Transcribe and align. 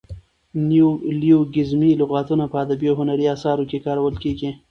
نیولوګیزمي 0.69 1.91
لغاتونه 2.01 2.43
په 2.51 2.57
ادبي 2.63 2.87
او 2.89 2.95
هنري 3.01 3.25
اثارو 3.35 3.67
کښي 3.69 3.79
کارول 3.85 4.15
کیږي. 4.23 4.49